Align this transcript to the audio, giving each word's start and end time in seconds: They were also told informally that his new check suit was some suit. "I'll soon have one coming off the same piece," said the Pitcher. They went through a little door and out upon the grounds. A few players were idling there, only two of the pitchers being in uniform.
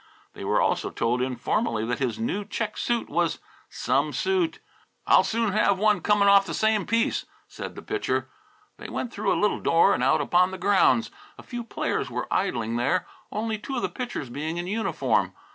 They 0.33 0.43
were 0.43 0.59
also 0.59 0.89
told 0.89 1.21
informally 1.21 1.85
that 1.85 1.99
his 1.99 2.17
new 2.17 2.43
check 2.43 2.75
suit 2.75 3.07
was 3.07 3.37
some 3.69 4.13
suit. 4.13 4.57
"I'll 5.05 5.23
soon 5.23 5.51
have 5.51 5.77
one 5.77 6.01
coming 6.01 6.27
off 6.27 6.47
the 6.47 6.55
same 6.55 6.87
piece," 6.87 7.27
said 7.47 7.75
the 7.75 7.83
Pitcher. 7.83 8.27
They 8.77 8.89
went 8.89 9.13
through 9.13 9.31
a 9.31 9.37
little 9.39 9.59
door 9.59 9.93
and 9.93 10.01
out 10.03 10.19
upon 10.19 10.49
the 10.49 10.57
grounds. 10.57 11.11
A 11.37 11.43
few 11.43 11.63
players 11.63 12.09
were 12.09 12.27
idling 12.33 12.77
there, 12.77 13.05
only 13.31 13.59
two 13.59 13.75
of 13.75 13.83
the 13.83 13.89
pitchers 13.89 14.31
being 14.31 14.57
in 14.57 14.65
uniform. 14.65 15.35